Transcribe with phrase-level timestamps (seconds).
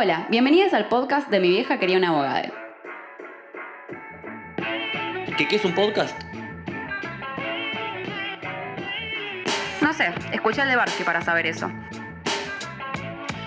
[0.00, 2.52] Hola, bienvenidos al podcast de Mi vieja quería una abogada.
[5.36, 6.16] ¿Qué, qué es un podcast?
[9.82, 11.68] No sé, escuché el de Barsky para saber eso.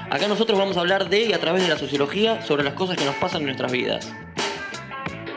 [0.09, 2.97] Acá nosotros vamos a hablar de y a través de la sociología sobre las cosas
[2.97, 4.13] que nos pasan en nuestras vidas.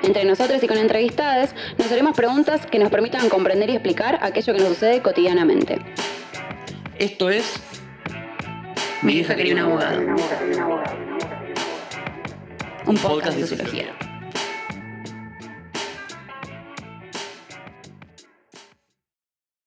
[0.02, 4.52] Entre nosotros y con entrevistadas nos haremos preguntas que nos permitan comprender y explicar aquello
[4.52, 5.78] que nos sucede cotidianamente.
[6.98, 7.62] Esto es
[9.02, 11.03] Mi vieja quería un abogado.
[12.86, 13.98] Un podcast de sociología.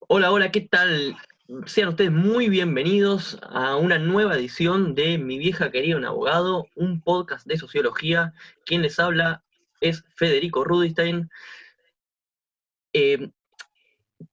[0.08, 1.18] Hola, hola, ¿qué tal?
[1.66, 7.02] Sean ustedes muy bienvenidos a una nueva edición de Mi vieja quería un abogado, un
[7.02, 8.34] podcast de sociología.
[8.66, 9.44] Quien les habla
[9.82, 11.30] es Federico Rudinstein.
[12.94, 13.32] Eh,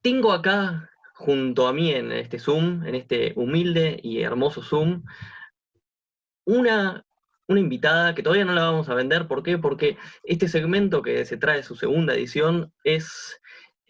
[0.01, 5.03] tengo acá junto a mí en este Zoom, en este humilde y hermoso Zoom,
[6.45, 7.04] una,
[7.47, 9.27] una invitada que todavía no la vamos a vender.
[9.27, 9.57] ¿Por qué?
[9.57, 13.39] Porque este segmento que se trae su segunda edición es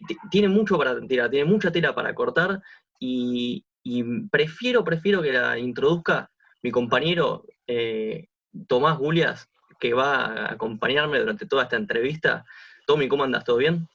[0.06, 2.60] ti- tiene mucho para tirar, tiene mucha tela para cortar
[2.98, 6.30] y, y prefiero, prefiero que la introduzca
[6.62, 8.28] mi compañero eh,
[8.66, 9.48] Tomás Gulias,
[9.78, 12.44] que va a acompañarme durante toda esta entrevista.
[12.86, 13.44] Tommy, ¿cómo andas?
[13.44, 13.86] ¿Todo bien?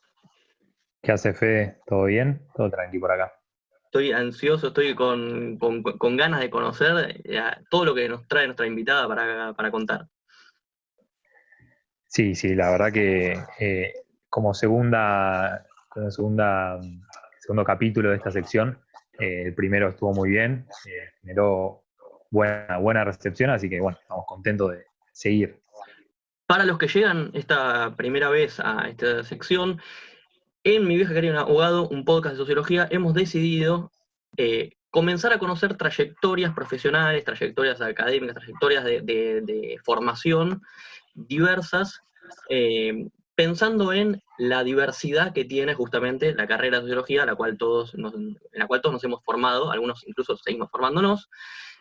[1.01, 1.79] ¿Qué hace Fede?
[1.87, 2.45] ¿Todo bien?
[2.55, 3.33] Todo tranqui por acá.
[3.91, 8.45] Estoy ansioso, estoy con, con- con ganas de conocer eh, todo lo que nos trae
[8.45, 10.07] nuestra invitada para, para contar.
[12.07, 13.93] Sí, sí, la verdad que eh,
[14.29, 16.79] como segunda, como segunda,
[17.41, 18.79] segundo capítulo de esta sección,
[19.19, 21.83] eh, el primero estuvo muy bien, eh, generó
[22.29, 25.59] buena, buena recepción, así que bueno, estamos contentos de seguir.
[26.47, 29.81] Para los que llegan esta primera vez a esta sección,
[30.63, 33.91] en Mi vieja quería un abogado, un podcast de sociología, hemos decidido
[34.37, 40.61] eh, comenzar a conocer trayectorias profesionales, trayectorias académicas, trayectorias de, formación
[41.13, 42.01] diversas,
[42.49, 47.93] eh, pensando en la diversidad que tiene justamente la carrera de sociología, la cual todos
[47.95, 51.29] en la cual todos nos hemos formado, algunos incluso seguimos formándonos.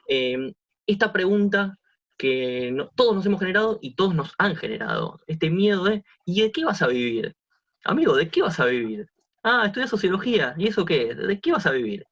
[0.09, 0.53] Eh,
[0.87, 1.77] esta pregunta
[2.16, 6.53] que todos nos hemos generado y todos nos han generado, este miedo de, ¿y de
[6.53, 7.37] qué vas a vivir?
[7.84, 9.08] Amigo, ¿de qué vas a vivir?
[9.42, 11.14] Ah, estudias sociología, ¿y eso qué?
[11.14, 12.06] ¿De qué vas a vivir?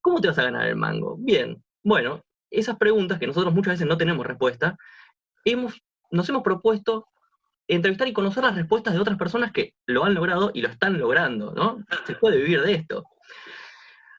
[0.00, 1.16] ¿Cómo te vas a ganar el mango?
[1.18, 4.76] Bien, bueno, esas preguntas que nosotros muchas veces no tenemos respuesta,
[5.44, 5.80] hemos,
[6.10, 7.06] nos hemos propuesto
[7.66, 10.98] entrevistar y conocer las respuestas de otras personas que lo han logrado y lo están
[10.98, 11.84] logrando, ¿no?
[12.06, 13.04] Se puede vivir de esto.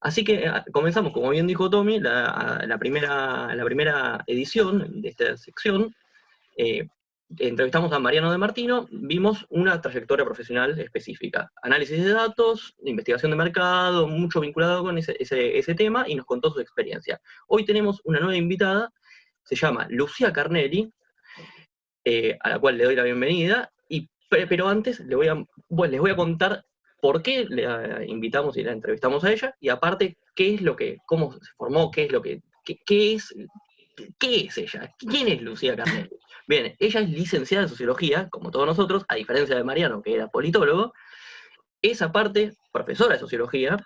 [0.02, 5.10] Así que eh, comenzamos, como bien dijo Tommy, la, la primera, la primera edición de
[5.10, 5.94] esta sección.
[6.58, 6.88] Eh,
[7.38, 13.38] entrevistamos a Mariano de Martino, vimos una trayectoria profesional específica, análisis de datos, investigación de
[13.38, 17.22] mercado, mucho vinculado con ese, ese- ese tema, y nos contó su experiencia.
[17.48, 18.92] Hoy tenemos una nueva invitada,
[19.44, 20.92] se llama Lucía Carnelli,
[22.04, 25.36] eh, a la cual le doy la bienvenida, y, pe- pero antes le voy a,
[25.88, 26.64] les voy a contar
[27.02, 30.98] por qué eh, invitamos y la entrevistamos a ella, y aparte, qué es lo que,
[31.06, 33.34] cómo se formó, qué es lo que, qué es,
[34.18, 36.10] qué es ella, quién es Lucía Carnelli.
[36.50, 40.30] Bien, ella es licenciada en sociología, como todos nosotros, a diferencia de Mariano, que era
[40.30, 40.94] politólogo,
[41.80, 43.78] es aparte profesora de sociología,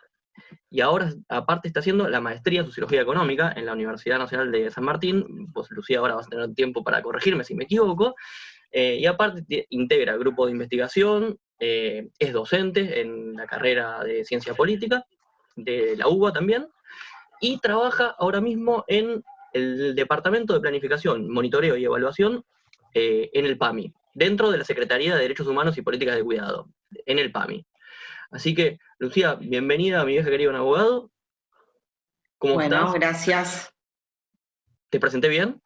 [0.69, 4.72] y ahora aparte está haciendo la maestría en sociología económica en la Universidad Nacional de
[4.72, 8.16] San Martín, pues Lucía ahora vas a tener tiempo para corregirme si me equivoco,
[8.72, 14.53] eh, y aparte integra grupo de investigación, eh, es docente en la carrera de ciencia
[14.53, 15.06] política,
[15.57, 16.69] de la UBA también,
[17.41, 19.22] y trabaja ahora mismo en
[19.53, 22.43] el Departamento de Planificación, Monitoreo y Evaluación
[22.93, 26.69] eh, en el PAMI, dentro de la Secretaría de Derechos Humanos y Políticas de Cuidado,
[27.05, 27.65] en el PAMI.
[28.31, 31.11] Así que, Lucía, bienvenida a mi vieja querida un abogado.
[32.37, 32.93] ¿Cómo Bueno, estás?
[32.93, 33.73] gracias.
[34.89, 35.61] ¿Te presenté bien?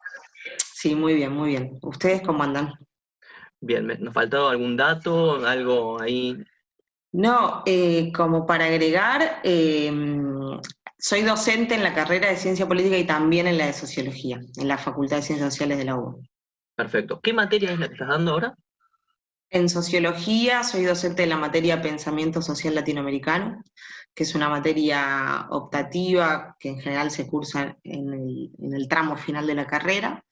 [0.74, 1.78] Sí, muy bien, muy bien.
[1.82, 2.72] ¿Ustedes cómo andan?
[3.60, 6.36] Bien, ¿nos faltaba algún dato, algo ahí?
[7.12, 9.90] No, eh, como para agregar, eh,
[10.98, 14.68] soy docente en la carrera de Ciencia Política y también en la de Sociología, en
[14.68, 16.16] la Facultad de Ciencias Sociales de la UBA.
[16.74, 17.20] Perfecto.
[17.22, 18.54] ¿Qué materia es la que estás dando ahora?
[19.50, 23.62] En Sociología soy docente de la materia Pensamiento Social Latinoamericano,
[24.14, 29.16] que es una materia optativa que en general se cursa en el, en el tramo
[29.16, 30.22] final de la carrera.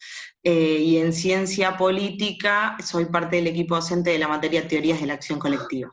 [0.42, 5.06] Eh, y en Ciencia Política soy parte del equipo docente de la materia Teorías de
[5.06, 5.92] la Acción Colectiva.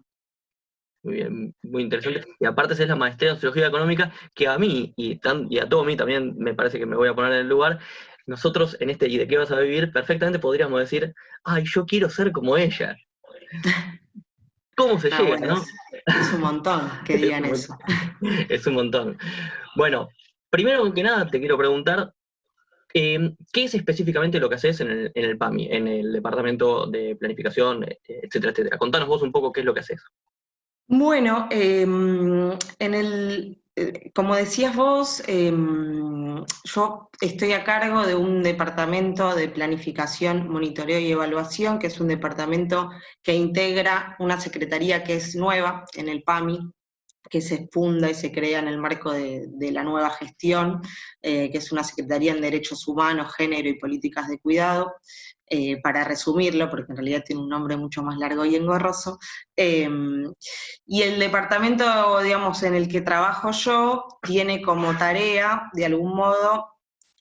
[1.03, 2.23] Muy bien, muy interesante.
[2.39, 5.67] Y aparte es la maestría en sociología económica, que a mí y, tan- y a
[5.67, 7.79] Tommy también me parece que me voy a poner en el lugar.
[8.25, 9.91] Nosotros en este ¿y de qué vas a vivir?
[9.91, 11.13] perfectamente podríamos decir,
[11.43, 12.95] ay, yo quiero ser como ella.
[14.75, 15.61] ¿Cómo se Ah, llega, bueno, no?
[15.61, 15.73] es,
[16.21, 17.77] es un montón que Es digan un eso.
[18.49, 19.17] es un montón.
[19.75, 20.09] Bueno,
[20.49, 22.13] primero que nada te quiero preguntar,
[22.95, 26.85] Eh, ¿Qué es específicamente lo que haces en el, en el, PAMI, en el Departamento
[26.85, 28.77] de Planificación, etcétera, etcétera?
[28.77, 29.99] Contanos vos un poco qué es lo que haces.
[30.95, 38.43] Bueno, em, en el, eh, como decías vos, em, yo estoy a cargo de un
[38.43, 42.91] departamento de planificación, monitoreo y evaluación, que es un departamento
[43.23, 46.59] que integra una secretaría que es nueva en el PAMI,
[47.27, 50.81] que se funda y se crea en el marco de, la nueva gestión,
[51.23, 54.93] eh, que es una Secretaría en Derechos Humanos, Género y Políticas de Cuidado,
[55.47, 59.19] eh, para resumirlo, porque en realidad tiene un nombre mucho más largo y engorroso.
[59.55, 60.31] Em,
[60.85, 66.69] y el departamento, digamos, en el que trabajo yo, tiene como tarea, de algún modo,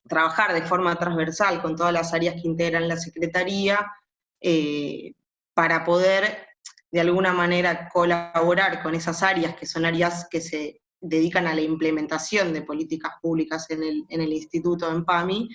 [0.09, 3.87] trabajar de forma transversal con todas las áreas que integran la Secretaría,
[4.41, 5.15] eh,
[5.55, 6.47] para poder,
[6.91, 11.61] de alguna manera, colaborar con esas áreas, que son áreas que se dedican a la
[11.61, 15.49] implementación de políticas públicas en el, en el instituto, en PAMI,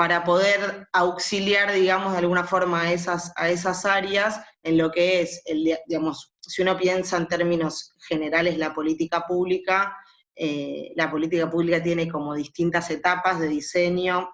[0.00, 5.20] para poder auxiliar, digamos, de alguna forma a esas, a esas áreas en lo que
[5.20, 9.94] es, el, digamos, si uno piensa en términos generales la política pública,
[10.34, 14.30] eh, la política pública tiene como distintas etapas de diseño,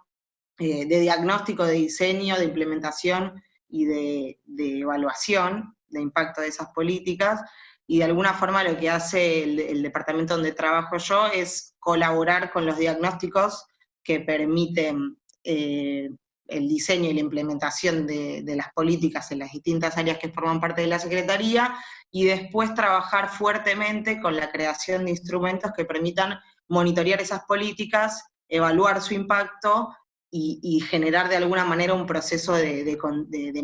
[0.60, 7.40] eh, de diagnóstico, de diseño, de implementación y de, evaluación de impacto de esas políticas,
[7.88, 12.66] y de alguna forma lo que hace el departamento donde trabajo yo es colaborar con
[12.66, 13.66] los diagnósticos
[14.04, 16.10] que permiten eh,
[16.48, 20.82] el diseño y la implementación de, las políticas en las distintas áreas que forman parte
[20.82, 21.74] de la Secretaría,
[22.10, 26.38] y después trabajar fuertemente con la creación de instrumentos que permitan
[26.68, 29.94] monitorear esas políticas, evaluar su impacto
[30.30, 32.98] y, generar de alguna manera un proceso de,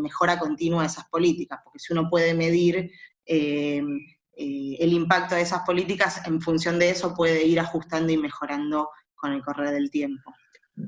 [0.01, 2.91] mejora continua de esas políticas, porque si uno puede medir
[3.27, 3.83] eh,
[4.37, 8.89] eh, el impacto de esas políticas, en función de eso puede ir ajustando y mejorando
[9.15, 10.33] con el correr del tiempo.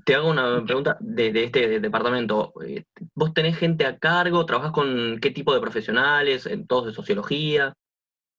[0.05, 2.53] Te hago una pregunta de, este departamento.
[2.65, 4.45] Eh, ¿Vos tenés gente a cargo?
[4.45, 6.47] ¿Trabajás con qué tipo de profesionales?
[6.47, 7.75] ¿En todos de sociología?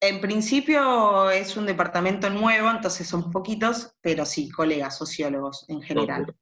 [0.02, 6.36] En principio es un departamento nuevo, entonces son poquitos, pero sí, colegas, sociólogos en general.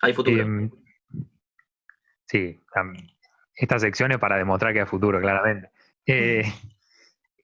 [0.00, 0.42] Hay futuro.
[0.42, 0.70] Em,
[2.26, 2.60] sí,
[3.54, 5.70] esta sección es para demostrar que hay futuro, claramente.
[6.06, 6.42] Eh,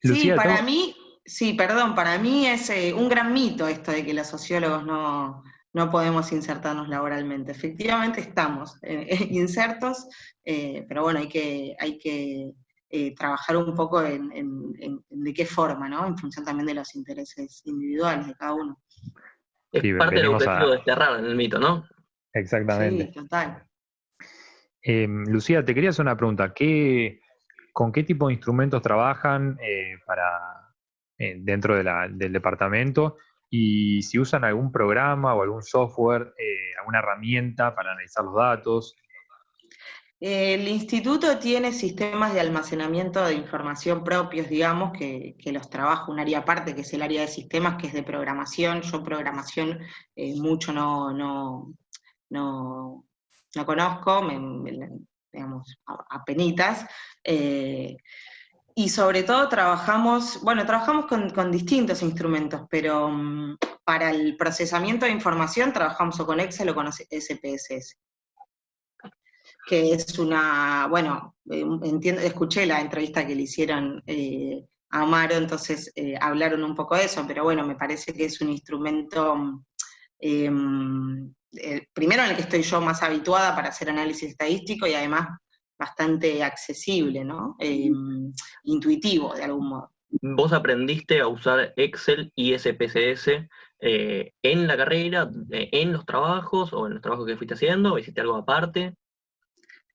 [0.03, 4.15] sí, para mí, sí, perdón, para mí es eh, un gran mito esto de que
[4.15, 5.45] los sociólogos no,
[5.77, 7.53] no podemos insertarnos laboralmente.
[7.53, 10.09] Efectivamente estamos eh, insertos,
[10.43, 12.53] eh, pero bueno, hay que, hay que
[12.89, 14.31] eh, trabajar un poco en,
[15.11, 16.07] de qué forma, ¿no?
[16.07, 18.81] En función también de los intereses individuales de cada uno.
[19.71, 21.85] Es parte del objetivo de desterrar en el mito, ¿no?
[22.33, 23.09] Exactamente.
[23.09, 23.63] Sí, total.
[24.81, 26.55] Em, Lucía, te quería hacer una pregunta.
[26.55, 27.21] ¿Qué,
[27.75, 29.59] ¿Con qué tipo de instrumentos trabajan
[30.07, 30.73] para,
[31.19, 33.19] dentro del departamento?
[33.51, 38.97] Y si usan algún programa o algún software, eh, alguna herramienta para analizar los datos.
[40.19, 46.39] El instituto tiene sistemas de almacenamiento de información propios, digamos, que, los trabaja un área
[46.39, 48.81] aparte, que es el área de sistemas, que es de programación.
[48.81, 49.79] Yo programación
[50.17, 51.75] eh, mucho no, no,
[52.31, 53.05] no,
[53.67, 54.27] conozco,
[55.33, 56.87] digamos, a, penitas.
[57.23, 57.99] Eh,
[58.79, 65.13] y sobre todo trabajamos, bueno, trabajamos con, distintos instrumentos, pero mm, para el procesamiento de
[65.13, 67.97] información trabajamos o con Excel o con SPSS.
[69.67, 75.37] Que es una, bueno, eh, entiendo, escuché la entrevista que le hicieron eh, a Amaro,
[75.37, 79.63] entonces eh, hablaron un poco de eso, pero bueno, me parece que es un instrumento,
[80.21, 81.29] mm,
[81.95, 85.29] primero en el que estoy yo más habituada para hacer análisis estadístico y además
[85.79, 87.57] bastante accesible, ¿no?
[87.59, 88.33] Em,
[88.65, 89.93] intuitivo de algún modo.
[90.23, 93.49] ¿Vos aprendiste a usar Excel y SPSS
[93.81, 97.95] eh, en la carrera, eh, en los trabajos o en los trabajos que fuiste haciendo?
[97.95, 98.95] ¿O hiciste algo aparte?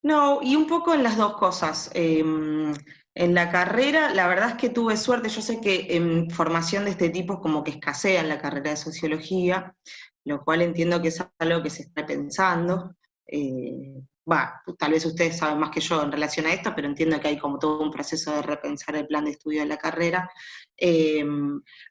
[0.03, 1.91] No, y un poco en las dos cosas.
[1.93, 2.73] Em,
[3.13, 6.91] en la carrera, la verdad es que tuve suerte, yo sé que en formación de
[6.91, 9.75] este tipo como que escasea en la carrera de sociología,
[10.23, 12.95] lo cual entiendo que es algo que se está pensando.
[13.27, 17.19] Eh, va, tal vez ustedes saben más que yo en relación a esto, pero entiendo
[17.19, 20.29] que hay como todo un proceso de repensar el plan de estudio de la carrera.
[20.77, 21.25] Eh,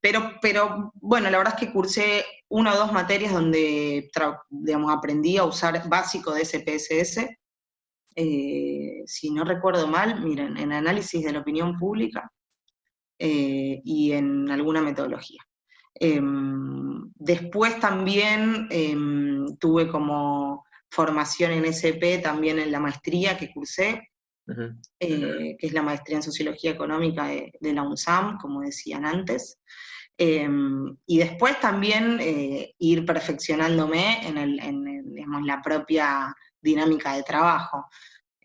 [0.01, 4.11] pero, pero bueno, la verdad es que cursé una o dos materias donde
[4.49, 7.29] digamos, aprendí a usar básico de SPSS.
[8.17, 12.31] Eh, si no recuerdo mal, miren, en análisis de la opinión pública
[13.19, 15.41] eh, y en alguna metodología.
[17.17, 18.69] después también
[19.61, 24.11] tuve como formación en SP también en la maestría que cursé,
[24.99, 29.59] eh, que es la maestría en Sociología Económica de, la UNSAM, como decían antes.
[30.19, 37.87] Em, y después también eh, ir perfeccionándome en, la propia dinámica de trabajo.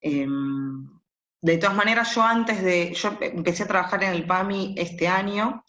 [0.01, 0.87] Em,
[1.41, 5.63] de todas maneras, yo antes de, yo empecé a trabajar en el PAMI este año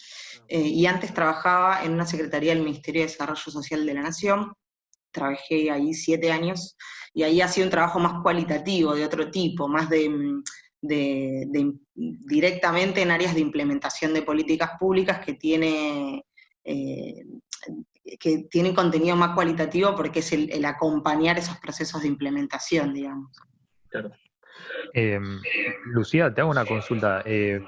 [0.48, 4.54] eh, y antes trabajaba en una secretaría del Ministerio de Desarrollo Social de la Nación,
[5.10, 6.76] trabajé ahí siete años
[7.14, 10.42] y ahí ha sido un trabajo más cualitativo, de otro tipo, más de,
[11.94, 16.24] directamente en áreas de implementación de políticas públicas que tiene,
[16.64, 17.24] eh,
[18.20, 23.30] que tiene contenido más cualitativo porque es el, acompañar esos procesos de implementación, digamos.
[23.88, 24.10] Claro.
[24.92, 25.40] Em,
[25.86, 27.22] Lucía, te hago una consulta.
[27.24, 27.60] Eh,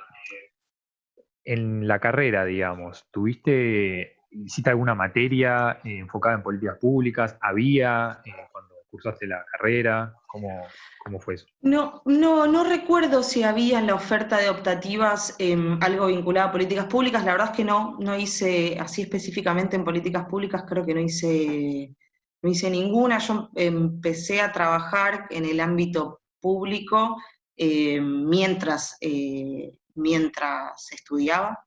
[1.49, 7.37] en la carrera, digamos, ¿tuviste, hiciste alguna materia eh, enfocada en políticas públicas?
[7.41, 8.21] ¿Había
[8.53, 10.15] cuando cursaste la carrera?
[10.27, 10.67] ¿Cómo,
[11.05, 11.47] ¿Cómo, fue eso?
[11.61, 16.53] No, no, no recuerdo si había en la oferta de optativas em, algo vinculado a
[16.53, 20.85] políticas públicas, la verdad es que no, no hice así específicamente en políticas públicas, creo
[20.85, 21.95] que no hice,
[22.43, 23.19] no hice ninguna.
[23.19, 27.17] Yo empecé a trabajar en el ámbito público
[27.57, 31.59] em, mientras, eh, mientras estudiaba.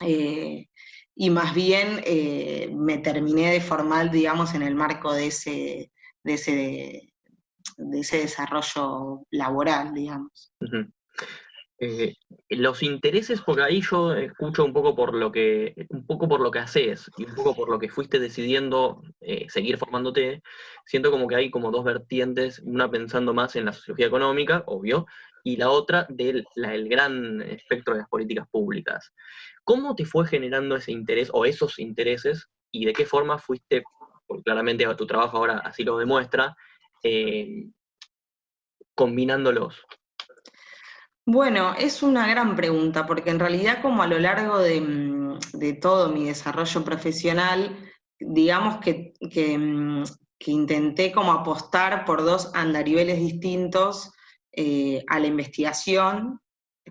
[0.00, 0.66] Eh,
[1.16, 5.92] y más bien eh, me terminé de formar, digamos, en el marco de ese,
[6.24, 7.14] de ese,
[7.76, 10.52] de ese desarrollo laboral, digamos.
[11.78, 12.14] Eh,
[12.50, 16.50] los intereses, porque ahí yo escucho un poco por lo que, un poco por lo
[16.50, 20.42] que haces y un poco por lo que fuiste decidiendo eh, seguir formándote,
[20.86, 25.06] siento como que hay como dos vertientes, una pensando más en la sociología económica, obvio,
[25.42, 29.12] y la otra del el gran espectro de las políticas públicas.
[29.64, 33.82] ¿Cómo te fue generando ese interés o esos intereses y de qué forma fuiste
[34.26, 36.56] porque claramente tu trabajo ahora así lo demuestra,
[37.02, 37.66] eh,
[38.94, 39.76] combinándolos?
[41.26, 45.38] Bueno, es una gran pregunta, porque en realidad como a lo largo de, mm,
[45.80, 47.78] todo mi desarrollo profesional,
[48.18, 50.04] digamos que, mm,
[50.38, 54.12] que, intenté como apostar por dos andariveles distintos
[54.52, 56.40] eh, a la investigación,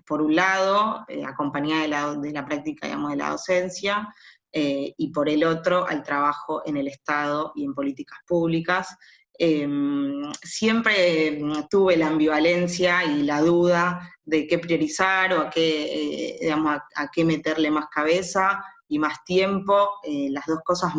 [0.02, 4.08] por un lado, eh, acompañada de la, de la práctica, digamos, de la docencia,
[4.52, 8.96] eh, y por el otro al trabajo en el Estado y en políticas públicas.
[9.36, 16.38] Em, siempre mm, tuve la ambivalencia y la duda de qué priorizar o a qué,
[16.40, 19.90] eh, a, qué meterle más cabeza y más tiempo.
[20.30, 20.92] Las dos cosas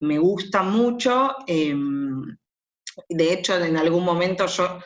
[0.00, 1.36] me gustan mucho.
[1.46, 2.36] Em,
[3.08, 4.80] de hecho, en algún momento yo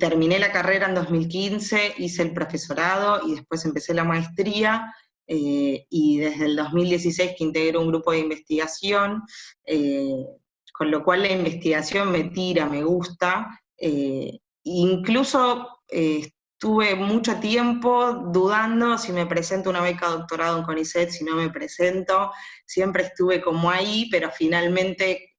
[0.00, 4.92] terminé la carrera en 2015, hice el profesorado y después empecé la maestría
[5.30, 9.22] eh, y desde el 2016 que integro un grupo de investigación,
[9.66, 10.24] eh,
[10.72, 18.96] con lo cual la investigación me tira, me gusta, eh, incluso estuve mucho tiempo dudando
[18.96, 22.32] si me presento una beca doctorado en CONICET, si no me presento,
[22.64, 25.34] siempre estuve como ahí, pero finalmente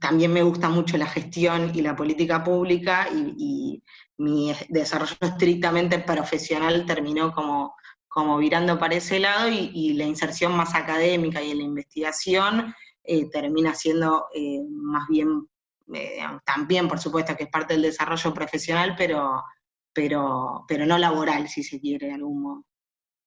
[0.00, 3.82] también me gusta mucho la gestión y la política pública y
[4.18, 7.74] mi desarrollo estrictamente profesional terminó como,
[8.08, 13.30] como virando para ese lado y, la inserción más académica y en la investigación eh,
[13.30, 15.48] termina siendo eh, más bien,
[15.94, 19.44] eh, también por supuesto que es parte del desarrollo profesional, pero,
[19.92, 22.64] pero, pero no laboral, si se quiere, de algún modo.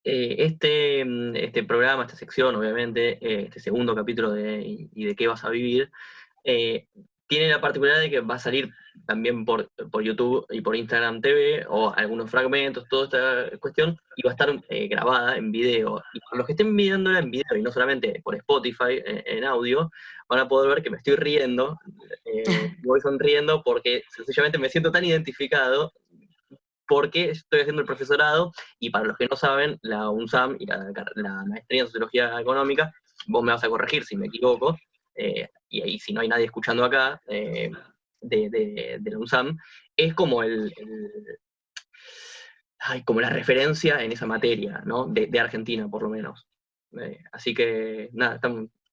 [0.04, 1.02] este,
[1.46, 5.90] este programa, esta sección, obviamente, este segundo capítulo de ¿Y de qué vas a vivir?
[6.44, 8.74] Tiene la particularidad de que va a salir
[9.06, 9.70] también por,
[10.04, 14.64] YouTube y por Instagram TV, o algunos fragmentos, toda esta cuestión, y va a estar
[14.70, 16.04] eh, grabada en video.
[16.14, 19.44] Y para los que estén viéndola en video y no solamente por Spotify, eh, en
[19.46, 19.92] audio,
[20.28, 21.78] van a poder ver que me estoy riendo,
[22.26, 22.44] eh,
[22.84, 25.94] voy sonriendo porque sencillamente me siento tan identificado
[26.88, 30.92] porque estoy haciendo el profesorado, y para los que no saben, la UNSAM y la,
[31.16, 32.92] la maestría en Sociología Económica,
[33.28, 34.78] vos me vas a corregir si me equivoco,
[35.22, 37.72] eh, y ahí si no hay nadie escuchando acá, eh,
[38.20, 39.58] de, la UNSAM,
[39.96, 40.74] es como el,
[43.06, 45.06] como la referencia en esa materia, ¿no?
[45.06, 46.48] De, Argentina, por lo menos.
[47.00, 48.40] Eh, así que, nada,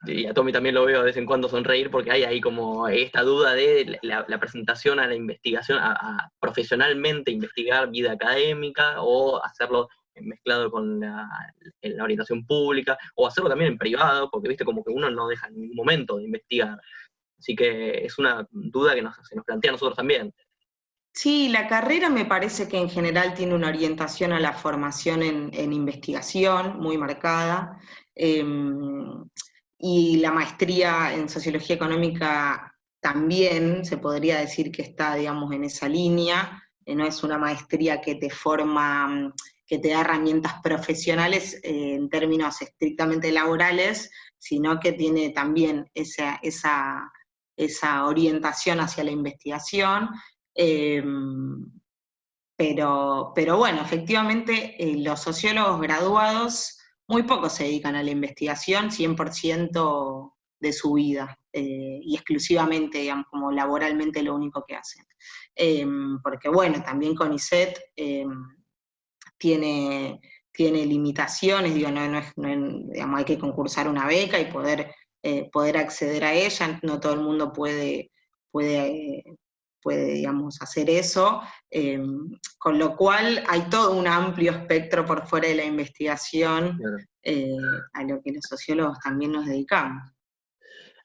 [0.04, 2.86] y a Tommy también lo veo de vez en cuando sonreír porque hay ahí como
[2.86, 9.88] esta duda de la, presentación a la investigación, a, profesionalmente investigar vida académica o hacerlo
[10.22, 11.28] mezclado con la,
[12.02, 15.54] orientación pública, o hacerlo también en privado, porque viste como que uno no deja en
[15.54, 16.80] ningún momento de investigar.
[17.38, 20.34] Así que es una duda que se nos plantea a nosotros también.
[21.12, 25.72] Sí, la carrera me parece que en general tiene una orientación a la formación en,
[25.72, 27.80] investigación muy marcada,
[28.14, 29.24] em,
[29.78, 35.88] y la maestría en sociología económica también se podría decir que está, digamos, en esa
[35.88, 39.32] línea, eh, no es una maestría que te forma
[39.68, 46.40] que te da herramientas profesionales eh, en términos estrictamente laborales, sino que tiene también esa,
[46.42, 47.12] esa,
[47.54, 50.08] esa orientación hacia la investigación.
[50.54, 51.70] Em,
[52.56, 58.90] pero, pero, bueno, efectivamente eh, los sociólogos graduados muy poco se dedican a la investigación,
[58.90, 65.04] 100% de su vida, eh, y exclusivamente, digamos, como laboralmente lo único que hacen.
[65.54, 68.57] Em, porque bueno, también CONICET em,
[69.38, 70.20] tiene,
[70.52, 74.92] tiene limitaciones, digo, no, no, hay que concursar una beca y poder,
[75.22, 78.10] eh, poder acceder a ella, no todo el mundo puede,
[78.50, 79.22] puede,
[79.80, 82.28] puede digamos, hacer eso, em,
[82.58, 86.78] con lo cual hay todo un amplio espectro por fuera de la investigación
[87.22, 87.56] eh,
[87.92, 90.12] a lo que los sociólogos también nos dedicamos.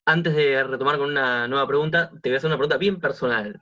[0.05, 3.57] Antes de retomar con una nueva pregunta, te voy a hacer una pregunta bien personal.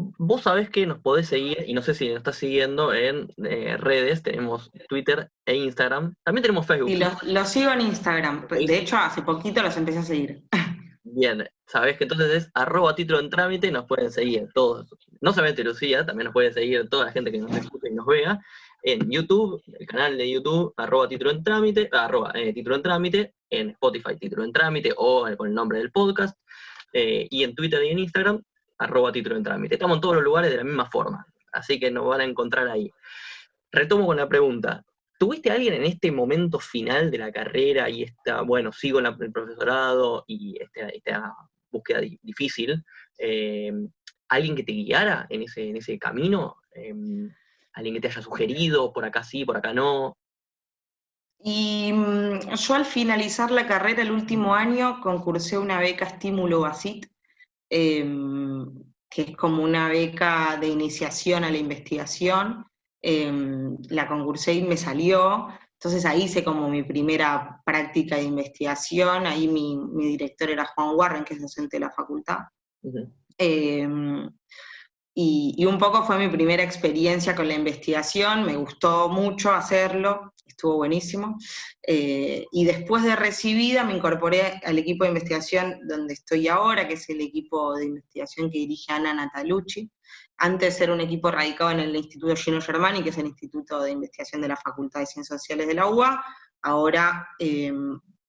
[0.00, 3.76] Vos sabés que nos podés seguir, y no sé si nos estás siguiendo en eh,
[3.76, 6.14] redes, tenemos Twitter e Instagram.
[6.22, 6.88] También tenemos Facebook.
[6.88, 8.46] Y los, sigo en Instagram.
[8.48, 10.44] De hecho, hace poquito los empecé a seguir.
[11.02, 14.86] Bien, sabés que entonces es arroba título en trámite y nos pueden seguir todos.
[15.20, 18.06] No solamente Lucía, también nos puede seguir toda la gente que nos escuche y nos
[18.06, 18.38] vea
[18.82, 23.34] en YouTube, el canal de YouTube, arroba título en trámite, arroba eh, título en trámite,
[23.50, 26.38] en Spotify título en trámite o con el nombre del podcast,
[26.92, 28.42] eh, y en Twitter y en Instagram,
[28.78, 29.74] arroba título en trámite.
[29.74, 32.68] Estamos en todos los lugares de la misma forma, así que nos van a encontrar
[32.68, 32.90] ahí.
[33.70, 34.84] Retomo con la pregunta.
[35.18, 39.06] ¿Tuviste a alguien en este momento final de la carrera y esta, bueno, sigo en
[39.06, 41.34] el profesorado y esta,
[41.70, 42.82] búsqueda difícil,
[43.18, 43.72] eh,
[44.28, 46.56] alguien que te guiara en ese, en ese camino?
[46.72, 47.30] Em,
[47.72, 50.16] ¿Alguien que te haya sugerido, por acá sí, por acá no?
[51.40, 57.06] Y mm, yo al finalizar la carrera el último año concursé una beca estímulo BASIT,
[57.70, 58.66] Em,
[59.10, 62.64] que es como una beca de iniciación a la investigación.
[63.00, 69.26] Em, la concursé y me salió, entonces ahí hice como mi primera práctica de investigación,
[69.26, 72.38] ahí mi, director era Juan Warren, que es docente de la facultad.
[73.38, 74.28] Em,
[75.20, 80.76] y, un poco fue mi primera experiencia con la investigación, me gustó mucho hacerlo, estuvo
[80.76, 81.36] buenísimo.
[81.82, 86.94] Eh, y después de recibida me incorporé al equipo de investigación donde estoy ahora, que
[86.94, 89.90] es el equipo de investigación que dirige Ana Natalucci.
[90.36, 93.90] Antes era un equipo radicado en el Instituto Gino Germani, que es el Instituto de
[93.90, 96.24] Investigación de la Facultad de Ciencias Sociales de la UBA,
[96.62, 97.72] ahora eh,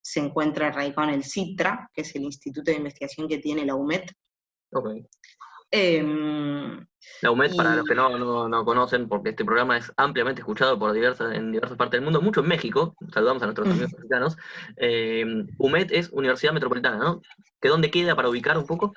[0.02, 3.76] se encuentra radicado en el CITRA, que es el Instituto de Investigación que tiene la
[3.76, 4.12] UMET.
[5.72, 6.86] Em,
[7.22, 11.36] la UMED, para los que no, conocen, porque este programa es ampliamente escuchado por diversas,
[11.36, 14.38] en diversas partes del mundo, mucho en México, saludamos a nuestros amigos mexicanos.
[14.78, 15.26] Eh,
[15.58, 17.22] UMED es Universidad Metropolitana, ¿no?
[17.60, 18.94] ¿Que dónde queda para ubicar un poco?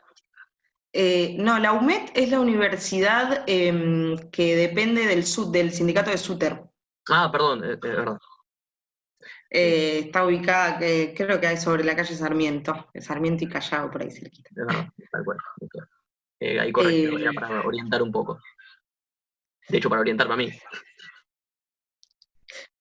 [0.93, 6.63] Eh, no, la UMED es la universidad em, que depende del, del sindicato de SUTER.
[7.11, 8.19] Ah, perdón, es verdad.
[9.51, 14.51] está ubicada, creo que hay sobre la calle Sarmiento, Sarmiento y Callao, por ahí cerquita.
[15.11, 15.39] tal cual.
[16.45, 18.41] Eh, ahí correcto, eh, para orientar un poco.
[19.69, 20.51] De hecho, para orientarme a mí.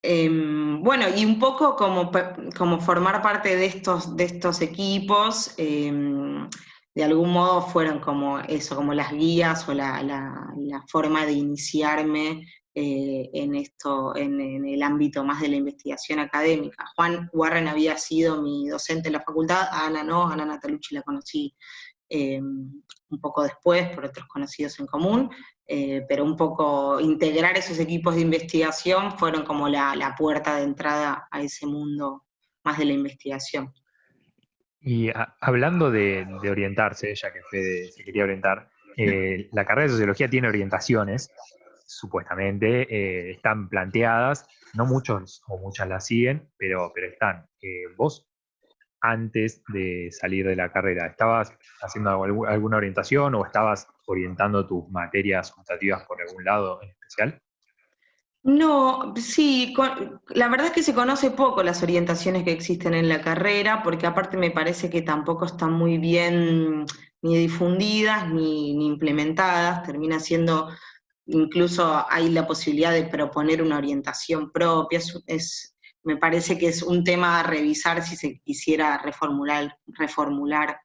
[0.02, 2.10] Em, bueno, y un poco como,
[2.58, 6.50] como, formar parte de estos, de estos equipos, em,
[6.96, 10.02] de algún modo fueron como eso, como las guías o la,
[10.88, 16.84] forma de iniciarme eh, en esto, en, en, el ámbito más de la investigación académica.
[16.96, 21.56] Juan Warren había sido mi docente en la facultad, Ana no, Ana Natalucci la conocí
[22.14, 22.70] Em,
[23.10, 25.30] un poco después por otros conocidos en común,
[25.66, 31.30] eh, pero un poco integrar esos equipos de investigación fueron como la, puerta de entrada
[31.32, 32.26] a ese mundo
[32.66, 33.74] más de la investigación.
[34.82, 40.30] Y hablando de, orientarse, ya que Fede se quería orientar, eh, la carrera de sociología
[40.30, 41.32] tiene orientaciones,
[41.86, 47.48] supuestamente, eh, están planteadas, no muchos o muchas las siguen, pero, pero están.
[47.96, 48.31] ¿Vos
[49.02, 51.08] antes de salir de la carrera?
[51.08, 57.42] ¿Estabas haciendo alguna orientación o estabas orientando tus materias optativas por algún lado en especial?
[58.44, 59.76] No, sí,
[60.30, 64.08] la verdad es que se conoce poco las orientaciones que existen en la carrera, porque
[64.08, 66.88] aparte me parece que tampoco están muy bien
[67.22, 70.70] ni difundidas ni, implementadas, termina siendo,
[71.28, 75.71] incluso hay la posibilidad de proponer una orientación propia, es,
[76.04, 80.80] me parece que es un tema a revisar si se quisiera reformular, reformular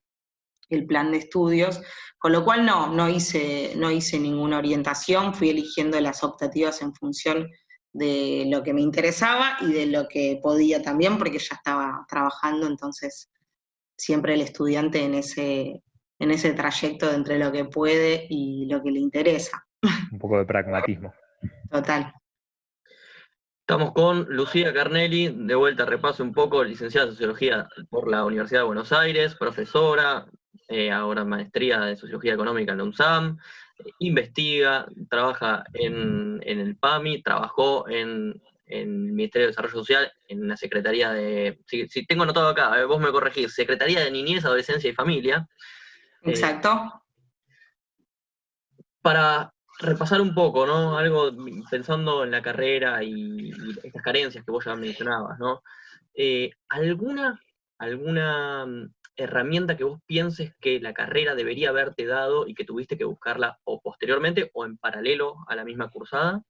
[0.68, 1.81] el plan de estudios,
[2.18, 6.94] con lo cual no, no hice, no hice ninguna orientación, fui eligiendo las optativas en
[6.94, 7.48] función
[7.92, 12.66] de lo que me interesaba y de lo que podía también, porque ya estaba trabajando,
[12.66, 13.31] entonces
[13.96, 15.83] siempre el estudiante en ese,
[16.18, 19.66] en ese trayecto entre lo que puede y lo que le interesa.
[20.12, 21.14] Un poco de pragmatismo.
[21.70, 22.12] Total.
[23.68, 28.61] Estamos con Lucía Carnelli, de vuelta repaso un poco, licenciada en Sociología por la Universidad
[28.61, 30.24] de Buenos Aires, profesora,
[30.68, 33.38] eh, ahora maestría de Sociología Económica en la UNSAM,
[33.98, 41.11] investiga, trabaja en, el PAMI, trabajó en, el Ministerio de Desarrollo Social, en la Secretaría
[41.11, 45.48] de, si, tengo anotado acá, eh, vos me corregís, Secretaría de Niñez, Adolescencia y Familia.
[46.22, 47.02] Eh, Exacto.
[49.02, 50.97] para repasar un poco, ¿no?
[50.97, 51.31] Algo
[51.71, 53.51] pensando en la carrera y,
[53.83, 55.62] estas carencias que vos ya mencionabas, ¿no?
[56.15, 57.41] Eh, ¿Alguna,
[57.79, 62.97] alguna mm, herramienta que vos pienses que la carrera debería haberte dado y que tuviste
[62.97, 66.43] que buscarla o posteriormente o en paralelo a la misma cursada?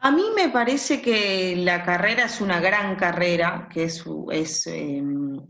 [0.00, 5.40] A mí me parece que la carrera es una gran carrera, que es, em,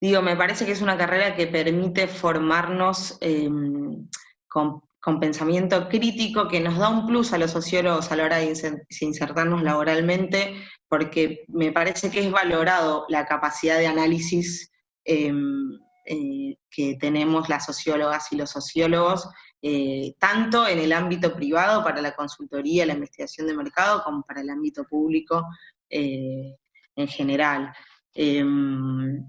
[0.00, 4.08] digo, me parece que es una carrera que permite formarnos em,
[4.48, 8.36] con con pensamiento crítico que nos da un plus a los sociólogos a la hora
[8.36, 8.54] de
[9.00, 10.54] insertarnos laboralmente,
[10.88, 14.70] porque me parece que es valorado la capacidad de análisis
[15.04, 19.28] em, eh, que tenemos las sociólogas y los sociólogos,
[19.62, 24.42] eh, tanto en el ámbito privado para la consultoría, la investigación de mercado, como para
[24.42, 25.46] el ámbito público
[25.88, 26.56] eh,
[26.96, 27.72] en general.
[28.12, 29.24] Em,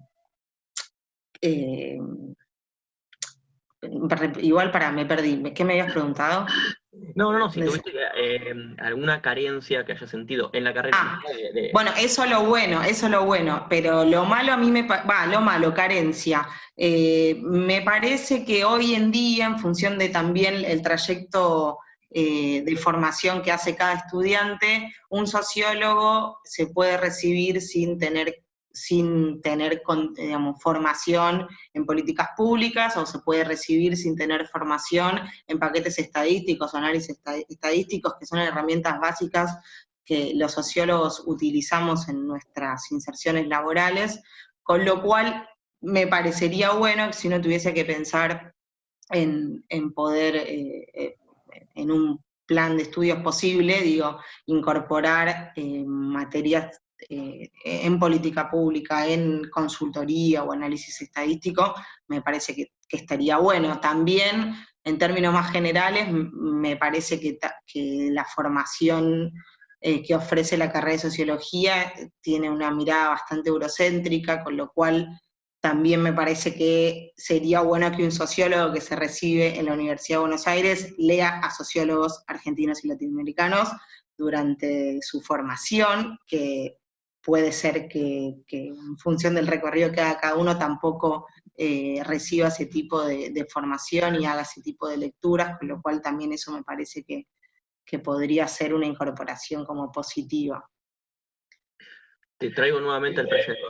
[4.39, 5.41] igual para, me perdí.
[5.53, 6.45] ¿Qué me habías preguntado?
[7.15, 10.97] No, no, no, si tuviste eh, alguna carencia que hayas sentido en la carrera.
[10.99, 11.21] Ah,
[11.73, 14.83] bueno, eso es lo bueno, eso es lo bueno, pero lo malo a mí me,
[14.83, 16.47] va, lo malo, carencia.
[16.75, 22.75] Eh, me parece que hoy en día, en función de también el trayecto eh, de
[22.75, 29.81] formación que hace cada estudiante, un sociólogo se puede recibir sin tener sin tener
[30.15, 36.73] digamos, formación en políticas públicas o se puede recibir sin tener formación en paquetes estadísticos
[36.73, 39.57] o análisis estadísticos, que son herramientas básicas
[40.05, 44.21] que los sociólogos utilizamos en nuestras inserciones laborales,
[44.63, 45.47] con lo cual
[45.81, 48.53] me parecería bueno si uno tuviese que pensar
[49.09, 51.17] en, poder, eh, eh,
[51.75, 59.49] en un plan de estudios posible, digo, incorporar eh, materias eh, en política pública, en
[59.49, 61.73] consultoría o análisis estadístico,
[62.07, 63.79] me parece que, estaría bueno.
[63.79, 67.39] También, en términos más generales, me parece que,
[68.11, 69.31] la formación
[69.79, 75.07] eh, que ofrece la carrera de sociología tiene una mirada bastante eurocéntrica, con lo cual
[75.61, 80.17] también me parece que sería bueno que un sociólogo que se recibe en la Universidad
[80.17, 83.69] de Buenos Aires lea a sociólogos argentinos y latinoamericanos
[84.17, 86.77] durante su formación, que
[87.23, 92.65] puede ser que, en función del recorrido que haga cada uno tampoco eh, reciba ese
[92.65, 96.63] tipo de, formación y haga ese tipo de lecturas, con lo cual también eso me
[96.63, 97.27] parece que,
[97.85, 100.67] que podría ser una incorporación como positiva
[102.41, 103.61] te traigo nuevamente al presente.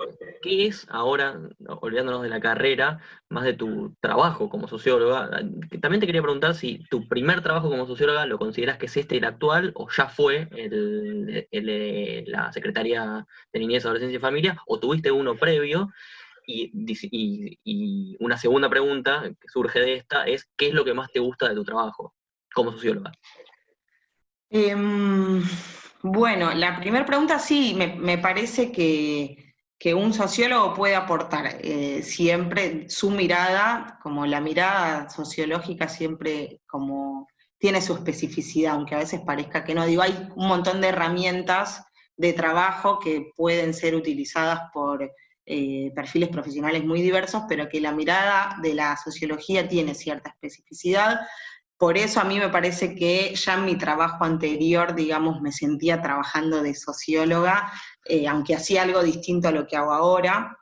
[0.41, 1.37] ¿Qué es ahora,
[1.81, 5.29] olvidándonos de la carrera, más de tu trabajo como socióloga?
[5.81, 9.17] También te quería preguntar si tu primer trabajo como socióloga lo consideras que es este
[9.17, 11.45] el actual o ya fue el,
[12.27, 15.91] la Secretaría de Niñez, Adolescencia y Familia o tuviste uno previo.
[16.47, 16.71] Y,
[17.63, 21.19] y, una segunda pregunta que surge de esta es, ¿qué es lo que más te
[21.19, 22.13] gusta de tu trabajo
[22.53, 23.11] como socióloga?
[24.49, 25.43] Em,
[26.03, 29.37] bueno, la primera pregunta sí, me, parece que,
[29.93, 37.81] un sociólogo puede aportar eh, siempre su mirada, como la mirada sociológica siempre como tiene
[37.81, 39.85] su especificidad, aunque a veces parezca que no.
[39.85, 41.83] Digo, hay un montón de herramientas
[42.15, 45.11] de trabajo que pueden ser utilizadas por
[45.45, 51.19] eh, perfiles profesionales muy diversos, pero que la mirada de la sociología tiene cierta especificidad.
[51.81, 55.99] Por eso a mí me parece que ya en mi trabajo anterior, digamos, me sentía
[55.99, 57.73] trabajando de socióloga,
[58.05, 60.59] eh, aunque hacía algo distinto a lo que hago ahora.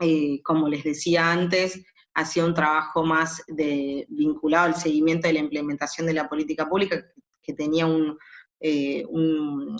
[0.00, 5.40] Eh, como les decía antes, hacía un trabajo más de, vinculado al seguimiento de la
[5.40, 8.16] implementación de la política pública, que tenía un,
[8.58, 9.76] eh, un,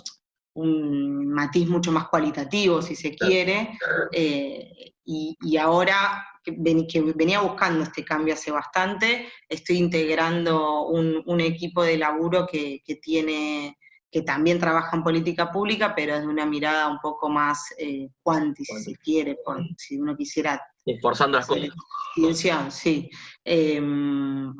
[0.55, 3.77] matiz mucho más cualitativo, si se quiere,
[5.05, 9.27] y, y, ahora que, venía buscando este cambio hace bastante.
[9.49, 13.77] Estoy integrando un, equipo de laburo que, tiene
[14.11, 18.63] que también trabaja en política pública, pero de una mirada un poco más eh, cuanti,
[18.63, 19.37] si se quiere,
[19.77, 20.61] si uno quisiera...
[21.01, 22.73] Forzando las cosas.
[22.73, 23.09] Sí.
[23.43, 24.53] Em,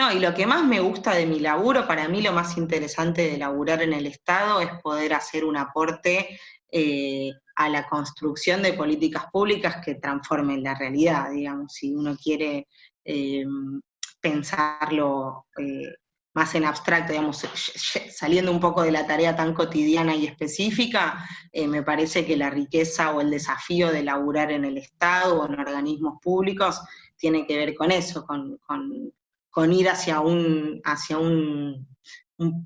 [0.00, 3.30] no, y lo que más me gusta de mi laburo, para mí lo más interesante
[3.30, 6.40] de laburar en el Estado es poder hacer un aporte
[6.72, 12.66] eh, a la construcción de políticas públicas que transformen la realidad, digamos, si uno quiere
[13.04, 13.44] eh,
[14.22, 15.92] pensarlo eh,
[16.32, 17.46] más en abstracto, digamos,
[18.10, 21.28] saliendo un poco de la tarea tan cotidiana y específica,
[21.68, 25.60] me parece que la riqueza o el desafío de laburar en el Estado o en
[25.60, 26.80] organismos públicos
[27.18, 28.58] tiene que ver con eso, con,
[29.72, 31.86] ir hacia un, hacia un,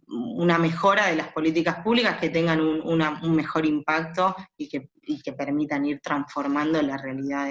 [0.07, 4.91] una mejora de las políticas públicas que tengan un, mejor impacto y que,
[5.23, 7.49] que, permitan ir transformando la realidad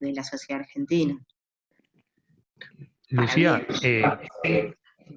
[0.00, 1.16] de, la sociedad argentina.
[3.08, 4.74] Lucía, eh,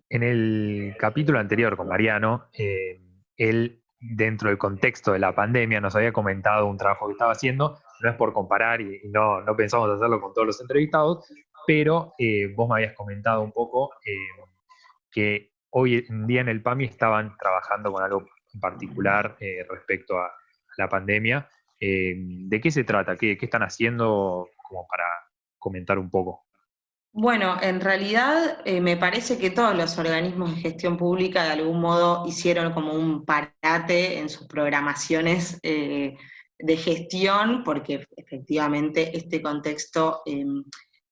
[0.10, 3.02] en el capítulo anterior con Mariano, eh,
[3.36, 7.80] él, dentro del contexto de la pandemia, nos había comentado un trabajo que estaba haciendo,
[8.02, 11.26] no es por comparar y, no, no, pensamos hacerlo con todos los entrevistados,
[11.68, 14.16] pero eh, vos me habías comentado un poco eh,
[15.12, 19.38] que hoy en día en el PAMI estaban trabajando con algo en particular
[19.70, 20.32] respecto a,
[20.78, 21.50] la pandemia.
[21.80, 23.16] ¿De qué se trata?
[23.16, 25.06] ¿Qué, ¿Qué están haciendo como para
[25.58, 26.48] comentar un poco?
[27.20, 31.82] Bueno, en realidad eh, me parece que todos los organismos de gestión pública de algún
[31.82, 36.16] modo hicieron como un parate en sus programaciones eh,
[36.60, 40.64] de gestión, porque efectivamente este contexto em,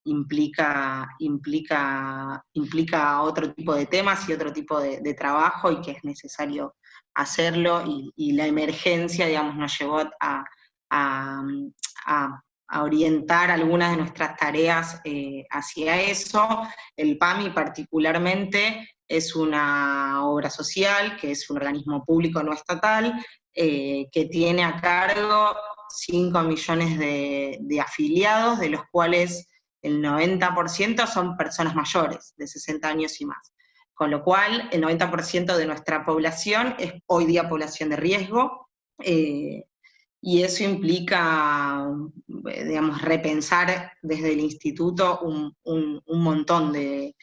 [0.06, 6.04] implica, implica, implica otro tipo de temas y otro tipo de, trabajo y que es
[6.04, 6.76] necesario
[7.14, 7.84] hacerlo
[8.16, 10.44] y, la emergencia, digamos, nos llevó a,
[12.82, 16.48] orientar algunas de nuestras tareas eh, hacia eso.
[16.98, 24.08] El PAMI particularmente es una obra social, que es un organismo público no estatal, eh,
[24.12, 25.56] que tiene a cargo
[25.96, 29.48] 5 millones de, afiliados, de los cuales
[29.86, 33.54] el 90% son personas mayores, de 60 años y más.
[33.94, 38.70] Con lo cual, el 90% de nuestra población es hoy día población de riesgo,
[39.00, 39.66] eh,
[40.22, 41.88] y eso implica,
[42.28, 47.16] digamos, repensar desde el instituto un, montón de,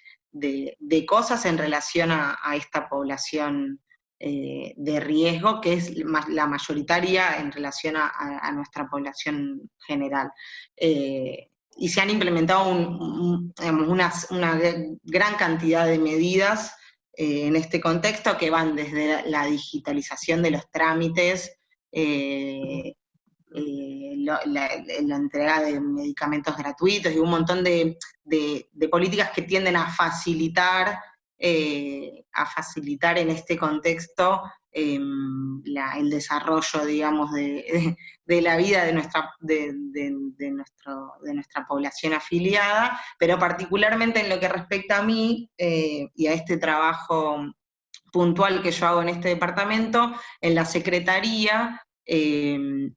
[1.07, 3.81] cosas en relación a, esta población
[4.21, 10.31] eh, de riesgo, que es la mayoritaria en relación a, nuestra población general.
[10.77, 14.13] Eh, y se han implementado una,
[15.03, 16.75] gran cantidad de medidas
[17.15, 21.59] eh, en este contexto que van desde la digitalización de los trámites,
[21.91, 22.95] eh,
[23.55, 27.99] eh, la, entrega de medicamentos gratuitos y un montón de,
[28.91, 30.99] políticas que tienden a facilitar,
[32.33, 35.63] a facilitar en este contexto em,
[35.99, 37.31] el desarrollo, digamos,
[38.25, 39.73] de, la vida de nuestra, de,
[40.51, 46.33] nuestro, de nuestra población afiliada, pero particularmente en lo que respecta a mí y a
[46.33, 47.53] este trabajo
[48.13, 52.95] puntual que yo hago en este departamento, en la Secretaría em,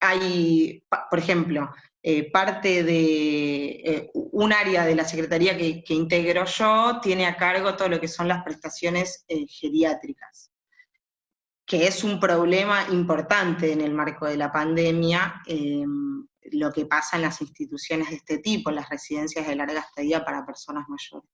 [0.00, 1.70] hay, por ejemplo,
[2.02, 7.76] eh, parte de eh, un área de la Secretaría que, integro yo tiene a cargo
[7.76, 10.45] todo lo que son las prestaciones eh, geriátricas,
[11.66, 17.16] que es un problema importante en el marco de la pandemia, em, lo que pasa
[17.16, 21.28] en las instituciones de este tipo, las residencias de larga estadía para personas mayores.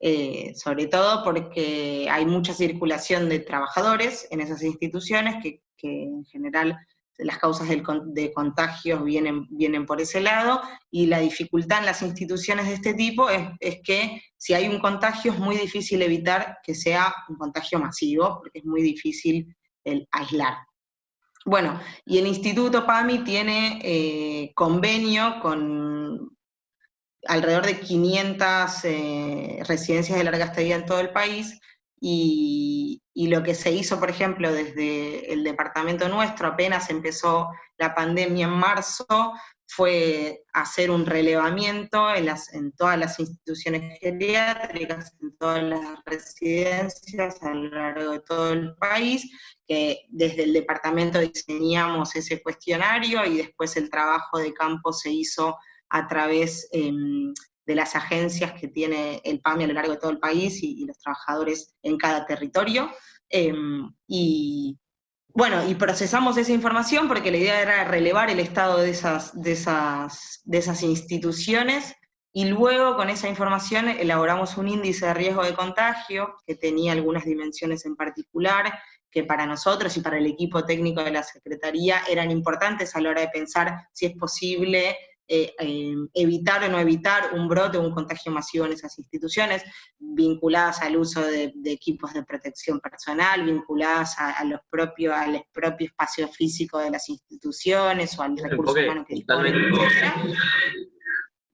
[0.00, 6.76] Eh, sobre todo porque hay mucha circulación de trabajadores en esas instituciones que, en general
[7.18, 12.66] las causas de contagios vienen, vienen por ese lado, y la dificultad en las instituciones
[12.66, 17.12] de este tipo es, que si hay un contagio es muy difícil evitar que sea
[17.28, 19.52] un contagio masivo, porque es muy difícil
[20.10, 20.58] aislar.
[21.44, 26.36] Bueno, y el Instituto PAMI tiene eh, convenio con
[27.26, 31.58] alrededor de 500 eh, residencias de larga estadía en todo el país,
[32.00, 38.46] y, lo que se hizo, por ejemplo, desde el departamento nuestro, apenas empezó la pandemia
[38.46, 39.06] en marzo,
[39.68, 47.42] fue hacer un relevamiento en, las, en todas las instituciones geriátricas, en todas las residencias
[47.42, 49.30] a lo largo de todo el país,
[49.66, 55.56] que desde el departamento diseñamos ese cuestionario y después el trabajo de campo se hizo
[55.90, 57.34] a través em,
[57.66, 60.86] de las agencias que tiene el PAMI a lo largo de todo el país y,
[60.86, 62.90] los trabajadores en cada territorio.
[63.28, 64.78] Em, y
[65.34, 69.52] bueno, y procesamos esa información porque la idea era relevar el estado de esas, de
[69.52, 71.94] esas, de esas instituciones
[72.32, 77.24] y luego con esa información elaboramos un índice de riesgo de contagio que tenía algunas
[77.24, 78.72] dimensiones en particular
[79.10, 83.10] que para nosotros y para el equipo técnico de la Secretaría eran importantes a la
[83.10, 84.96] hora de pensar si es posible
[85.28, 89.62] eh, eh, evitar o no evitar un brote o un contagio masivo en esas instituciones,
[89.98, 96.28] vinculadas al uso de, equipos de protección personal, vinculadas a, los propios, al propio espacio
[96.28, 99.54] físico de las instituciones o al recurso humano que disponen,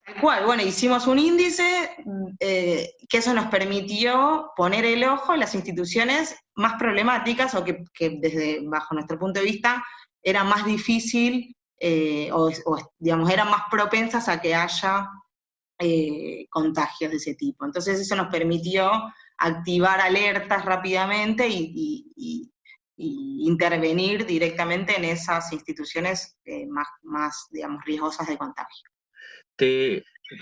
[0.04, 1.90] Tal cual, bueno, hicimos un índice
[2.38, 7.84] eh, que eso nos permitió poner el ojo en las instituciones más problemáticas o que,
[7.98, 9.82] desde bajo nuestro punto de vista
[10.22, 12.50] era más difícil eh, o,
[12.98, 15.08] digamos eran más propensas a que haya
[15.78, 17.64] eh, contagios de ese tipo.
[17.64, 18.90] Entonces eso nos permitió
[19.38, 22.50] activar alertas rápidamente y,
[22.96, 28.88] intervenir directamente en esas instituciones más, más, digamos, riesgosas de contagio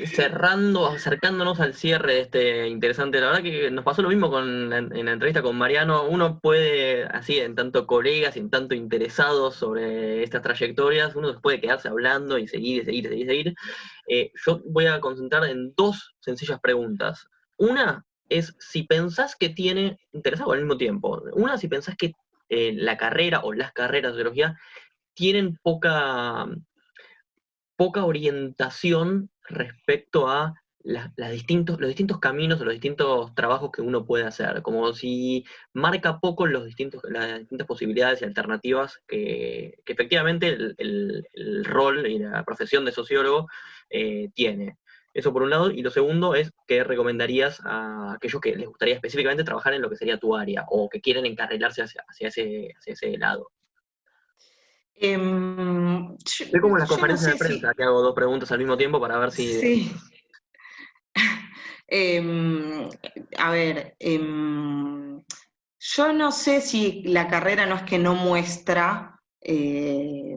[0.07, 4.73] cerrando, acercándonos al cierre de este interesante, la verdad que nos pasó lo mismo con
[4.73, 9.57] en la entrevista con Mariano, uno puede, así, en tanto colegas y en tanto interesados
[9.57, 13.55] sobre estas trayectorias, uno puede quedarse hablando y seguir, seguir, seguir, seguir.
[14.09, 17.27] Eh, yo voy a concentrar en dos sencillas preguntas.
[17.59, 22.15] Una es si pensás que tiene, interesado al mismo tiempo, una si pensás que
[22.49, 24.57] eh, la carrera o las carreras de sociología
[25.15, 26.47] tienen poca
[27.77, 30.55] poca orientación respecto a
[31.31, 36.19] distintos, los distintos caminos o los distintos trabajos que uno puede hacer, como si marca
[36.19, 41.25] poco los distintos, las distintas posibilidades y alternativas que, efectivamente el,
[41.65, 43.49] rol y la profesión de sociólogo
[43.91, 44.79] eh, tiene.
[45.15, 48.95] Eso por un lado, y lo segundo es que recomendarías a aquellos que les gustaría
[48.95, 52.93] específicamente trabajar en lo que sería tu área o que quieren encarrilarse hacia, ese, hacia
[52.95, 53.51] ese lado.
[54.95, 55.17] Eh,
[56.61, 59.61] como las conferencias de prensa, que hago dos preguntas al mismo tiempo para ver si...
[59.61, 59.93] Sí.
[61.95, 62.89] Em,
[63.37, 65.23] a ver, em,
[65.79, 70.37] yo no sé si la carrera no es que no muestra eh,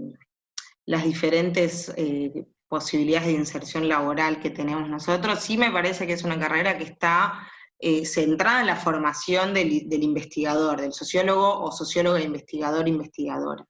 [0.86, 6.24] las diferentes eh, posibilidades de inserción laboral que tenemos nosotros, sí me parece que es
[6.24, 7.48] una carrera que está
[7.80, 13.66] eh, centrada en la formación del, del, investigador, del sociólogo o socióloga investigador investigadora.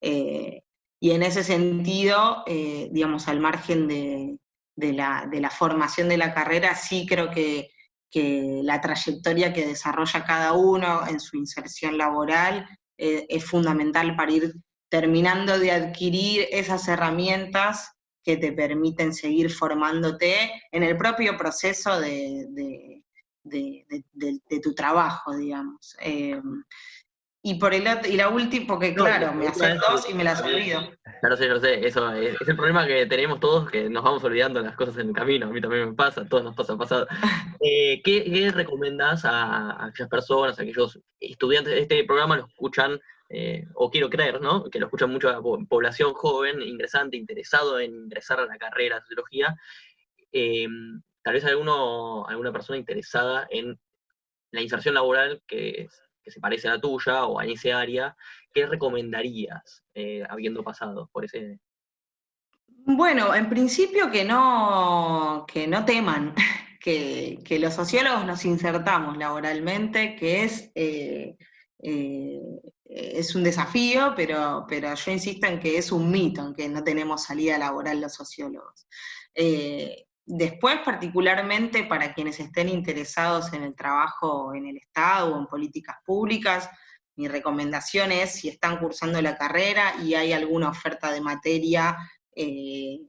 [0.00, 0.62] Eh,
[1.00, 4.38] y en ese sentido, eh, digamos, al margen de,
[4.76, 7.70] la, formación de la carrera, sí creo que,
[8.12, 12.66] la trayectoria que desarrolla cada uno en su inserción laboral
[12.98, 14.52] eh, es fundamental para ir
[14.88, 17.92] terminando de adquirir esas herramientas
[18.24, 23.00] que te permiten seguir formándote en el propio proceso de,
[24.60, 25.96] tu trabajo, digamos.
[27.42, 30.90] Y por el y la última, porque claro, me hacen dos y me las olvido.
[31.20, 34.60] Claro, sé, lo sé, eso es, el problema que tenemos todos, que nos vamos olvidando
[34.60, 37.06] las cosas en el camino, a mí también me pasa, a todos nos pasa pasado.
[37.62, 41.74] Eh, ¿qué, ¿qué, recomendás a, aquellas personas, a aquellos estudiantes?
[41.74, 42.98] de Este programa lo escuchan,
[43.28, 44.64] eh, o quiero creer, ¿no?
[44.64, 49.02] Que lo escuchan mucho la población joven, ingresante, interesado en ingresar a la carrera de
[49.02, 49.54] sociología.
[50.32, 50.66] Eh,
[51.22, 53.78] tal vez alguno, alguna persona interesada en
[54.52, 58.16] la inserción laboral que es que se parece a la tuya o a ese área,
[58.52, 61.58] ¿qué recomendarías eh, habiendo pasado por ese...
[62.66, 66.34] Bueno, en principio que no, que no teman,
[66.80, 71.36] que, los sociólogos nos insertamos laboralmente, que es, eh,
[71.82, 72.40] eh,
[72.84, 76.82] es un desafío, pero, pero yo insisto en que es un mito, en que no
[76.82, 78.86] tenemos salida laboral los sociólogos.
[80.32, 85.96] Después, particularmente para quienes estén interesados en el trabajo en el Estado o en políticas
[86.04, 86.70] públicas,
[87.16, 91.96] mi recomendación es, si están cursando la carrera y hay alguna oferta de materia
[92.36, 93.00] eh,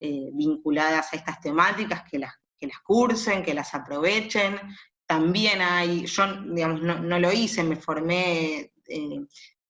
[0.00, 4.58] eh, vinculadas a estas temáticas, que las, que las cursen, que las aprovechen.
[5.06, 9.20] También hay, yo digamos, no, lo hice, me formé eh,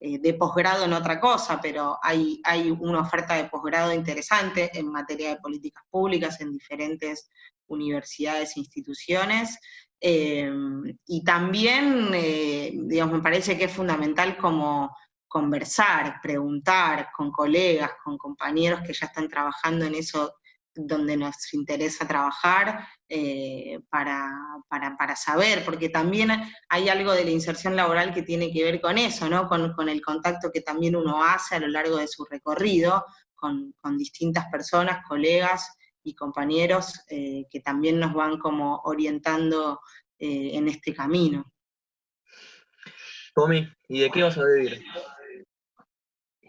[0.06, 4.92] eh, de posgrado en otra cosa, pero hay, hay una oferta de posgrado interesante en
[4.92, 7.30] materia de políticas públicas en diferentes
[7.68, 9.58] universidades e instituciones.
[9.98, 10.52] Eh,
[11.06, 14.94] y también, eh, digamos, me parece que es fundamental como
[15.26, 20.34] conversar, preguntar con colegas, con compañeros que ya están trabajando en eso
[20.74, 24.28] donde nos interesa trabajar eh, para,
[25.16, 26.30] saber, porque también
[26.68, 29.48] hay algo de la inserción laboral que tiene que ver con eso, ¿no?
[29.48, 34.46] con, el contacto que también uno hace a lo largo de su recorrido con, distintas
[34.50, 39.80] personas, colegas y compañeros eh, que también nos van como orientando
[40.18, 41.52] eh, en este camino.
[43.34, 44.84] Tommy, ¿y de qué vas a vivir?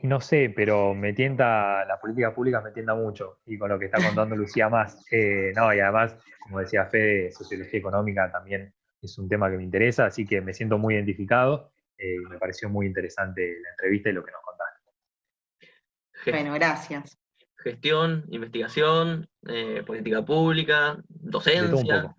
[0.05, 3.85] No sé, pero me tienta, la política pública me tienta mucho, y con lo que
[3.85, 5.05] está contando Lucía más.
[5.11, 9.63] Eh, no, y además, como decía Fede, sociología económica también es un tema que me
[9.63, 14.09] interesa, así que me siento muy identificado eh, y me pareció muy interesante la entrevista
[14.09, 16.31] y lo que nos contaste.
[16.31, 17.17] Bueno, gracias.
[17.57, 22.15] Gestión, investigación, eh, política pública, docencia.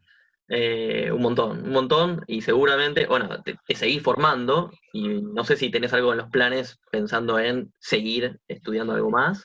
[0.49, 5.71] Eh, un montón, un montón, y seguramente, bueno, te, seguís formando, y no sé si
[5.71, 9.45] tenés algo en los planes pensando en seguir estudiando algo más.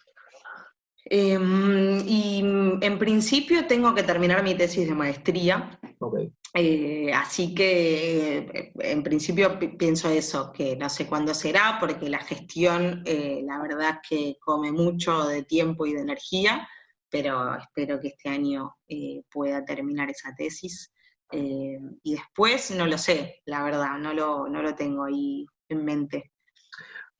[1.06, 5.80] Em, y en principio tengo que terminar mi tesis de maestría.
[6.54, 12.20] Eh, así que eh, en principio pienso eso, que no sé cuándo será, porque la
[12.20, 16.68] gestión, eh, la verdad que come mucho de tiempo y de energía,
[17.12, 18.76] pero espero que este año
[19.30, 20.91] pueda terminar esa tesis.
[21.32, 26.32] y después no lo sé, la verdad, no lo, no lo tengo ahí en mente.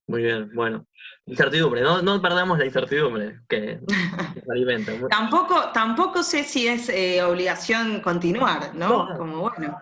[0.07, 0.85] Muy bien, bueno.
[1.25, 3.79] Incertidumbre, no, no perdamos la incertidumbre que,
[4.49, 4.91] alimenta.
[5.09, 9.07] tampoco, tampoco sé si es eh, obligación continuar, ¿no?
[9.17, 9.79] Como bueno.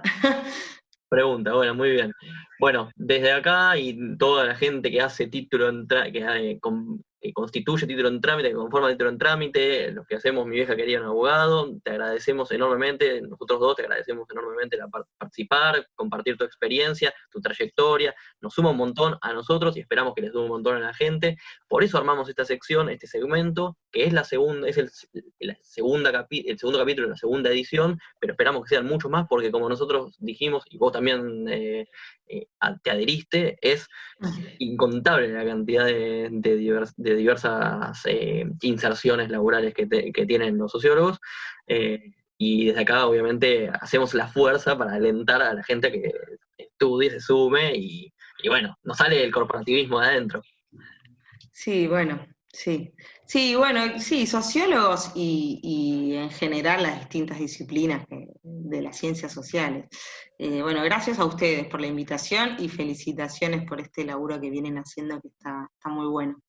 [1.09, 2.13] Pregunta, bueno, muy bien.
[2.59, 6.59] Bueno, desde acá y toda la gente que hace título en que, eh,
[7.21, 10.75] que constituye título en trámite, que conforma título en trámite, los que hacemos Mi vieja
[10.75, 16.43] quería un abogado, te agradecemos enormemente, nosotros dos te agradecemos enormemente la participar, compartir tu
[16.43, 20.49] experiencia, tu trayectoria, nos suma un montón a nosotros y esperamos que les sume un
[20.49, 21.37] montón a la gente.
[21.67, 24.89] Por eso armamos esta sección, este segmento, que es la segunda, es el,
[25.61, 29.51] segunda el segundo capítulo de la segunda edición, pero esperamos que sean muchos más, porque
[29.51, 31.87] como nosotros dijimos, y vos también eh,
[32.29, 32.47] eh,
[32.83, 33.87] te adheriste, es
[34.59, 41.19] incontable la cantidad de, de, diversas eh, inserciones laborales que, tienen los sociólogos.
[41.67, 46.11] Eh, y desde acá, obviamente, hacemos la fuerza para alentar a la gente que
[46.57, 48.13] estudie, se sume y,
[48.43, 50.41] y bueno, nos sale el corporativismo de adentro.
[51.51, 52.93] Sí, bueno, sí.
[53.29, 58.03] Sí, bueno, sí, sociólogos y, en general las distintas disciplinas
[58.41, 59.87] de las ciencias sociales.
[60.39, 64.79] Eh, bueno, gracias a ustedes por la invitación y felicitaciones por este laburo que vienen
[64.79, 66.41] haciendo que está, muy bueno.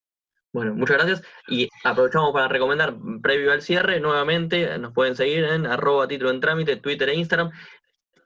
[0.54, 1.22] Bueno, muchas gracias.
[1.48, 6.40] Y aprovechamos para recomendar, previo al cierre, nuevamente nos pueden seguir en arroba título en
[6.40, 7.50] trámite, Twitter e Instagram.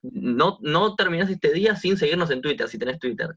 [0.03, 3.31] No, no terminás este día sin seguirnos en Twitter, si tenés Twitter.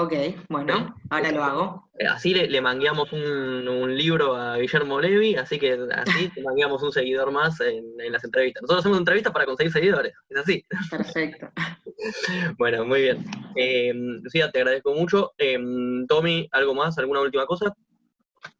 [0.00, 0.12] Ok,
[0.48, 1.90] bueno, ahora lo hago.
[1.98, 6.92] Eh, así le, mangueamos un, libro a Guillermo Levi, así que así le mangueamos un
[6.92, 8.62] seguidor más en, las entrevistas.
[8.62, 10.64] Nosotros hacemos entrevistas para conseguir seguidores, es así.
[10.88, 11.50] Perfecto.
[12.58, 13.24] bueno, muy bien.
[13.56, 15.32] Eh, Lucía, te agradezco mucho.
[15.36, 15.58] Eh,
[16.06, 16.96] Tommy, ¿algo más?
[16.96, 17.74] ¿Alguna última cosa?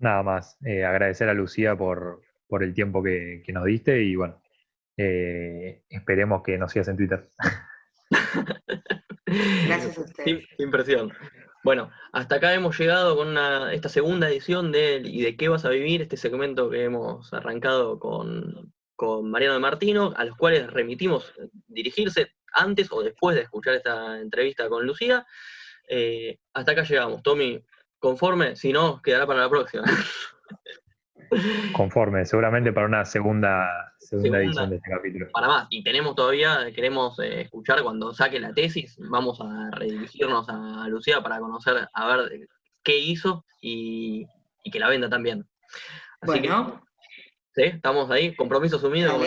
[0.00, 0.58] Nada más.
[0.64, 2.20] Eh, agradecer a Lucía por,
[2.50, 4.42] el tiempo que, nos diste y bueno,
[4.96, 7.28] esperemos que nos sigas en Twitter.
[9.66, 10.46] Gracias a ustedes.
[10.58, 11.12] Impresión.
[11.64, 13.36] Bueno, hasta acá hemos llegado con
[13.72, 16.02] esta segunda edición de ¿Y de qué vas a vivir?
[16.02, 18.72] Este segmento que hemos arrancado con,
[19.24, 21.32] Mariano de Martino, a los cuales remitimos
[21.66, 25.26] dirigirse antes o después de escuchar esta entrevista con Lucía.
[25.88, 27.22] Eh, hasta acá llegamos.
[27.22, 27.62] Tommy,
[27.98, 29.84] conforme, si no, quedará para la próxima.
[31.72, 35.28] Conforme, seguramente para una segunda, segunda, edición de este capítulo.
[35.32, 40.48] Para más, y tenemos todavía, queremos eh, escuchar cuando saque la tesis, vamos a redirigirnos
[40.48, 42.48] a Lucía para conocer, a ver
[42.82, 44.26] qué hizo y,
[44.70, 45.46] que la venda también.
[46.20, 46.82] Así bueno.
[47.54, 47.76] que, ¿sí?
[47.76, 49.18] Estamos ahí, compromiso asumido.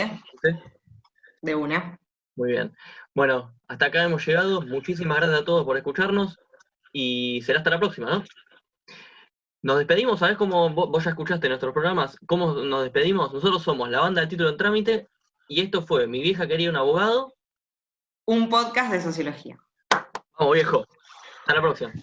[1.42, 2.00] De una.
[2.36, 2.72] Muy bien.
[3.14, 4.62] Bueno, hasta acá hemos llegado.
[4.62, 6.40] Muchísimas gracias a todos por escucharnos
[6.94, 8.24] y será hasta la próxima, ¿no?
[9.64, 12.18] Nos despedimos, ¿sabes cómo vos, ya escuchaste nuestros programas?
[12.26, 13.32] ¿Cómo nos despedimos?
[13.32, 15.08] Nosotros somos la banda de título en trámite
[15.48, 17.36] y esto fue Mi vieja quería un abogado.
[18.26, 19.60] Un podcast de sociología.
[20.40, 20.86] Vamos, viejo.
[21.42, 21.94] Hasta la próxima.